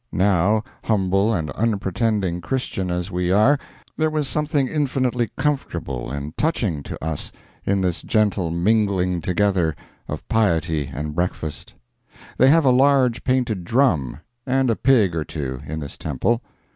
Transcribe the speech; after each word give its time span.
Now, 0.11 0.63
humble 0.85 1.31
and 1.31 1.51
unpretending 1.51 2.41
Christian 2.41 2.89
as 2.89 3.11
we 3.11 3.29
are, 3.31 3.59
there 3.97 4.09
was 4.09 4.27
something 4.27 4.67
infinitely 4.67 5.29
comfortable 5.37 6.09
and 6.09 6.35
touching 6.35 6.81
to 6.81 7.05
us 7.05 7.31
in 7.67 7.81
this 7.81 8.01
gentle 8.01 8.49
mingling 8.49 9.21
together 9.21 9.75
of 10.07 10.27
piety 10.27 10.89
and 10.91 11.13
breakfast. 11.13 11.75
They 12.39 12.47
have 12.47 12.65
a 12.65 12.71
large 12.71 13.23
painted 13.23 13.63
drum, 13.63 14.17
and 14.47 14.71
a 14.71 14.75
pig 14.75 15.15
or 15.15 15.23
two, 15.23 15.59
in 15.67 15.79
this 15.81 15.99
temple. 15.99 16.41